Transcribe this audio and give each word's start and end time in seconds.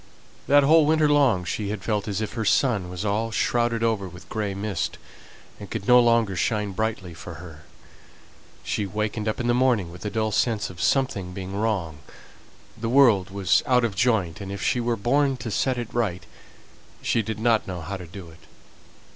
That 0.47 0.63
whole 0.63 0.87
winter 0.87 1.07
long 1.07 1.45
she 1.45 1.69
had 1.69 1.83
felt 1.83 2.07
as 2.07 2.21
if 2.21 2.33
her 2.33 2.43
sun 2.43 2.89
was 2.89 3.05
all 3.05 3.29
shrouded 3.29 3.83
over 3.83 4.07
with 4.09 4.27
grey 4.29 4.55
mist, 4.55 4.97
and 5.59 5.69
could 5.69 5.87
no 5.87 5.99
longer 5.99 6.35
shine 6.35 6.71
brightly 6.71 7.13
for 7.13 7.35
her. 7.35 7.65
She 8.63 8.87
wakened 8.87 9.27
up 9.27 9.39
in 9.39 9.45
the 9.45 9.53
morning 9.53 9.91
with 9.91 10.03
a 10.03 10.09
dull 10.09 10.31
sense 10.31 10.71
of 10.71 10.81
something 10.81 11.33
being 11.33 11.55
wrong; 11.55 11.99
the 12.75 12.89
world 12.89 13.29
was 13.29 13.61
out 13.67 13.83
of 13.83 13.93
joint, 13.95 14.41
and, 14.41 14.51
if 14.51 14.63
she 14.63 14.79
were 14.79 14.95
born 14.95 15.37
to 15.37 15.51
set 15.51 15.77
it 15.77 15.93
right, 15.93 16.25
she 17.03 17.21
did 17.21 17.37
not 17.37 17.67
know 17.67 17.81
how 17.81 17.95
to 17.95 18.07
do 18.07 18.31
it. 18.31 18.39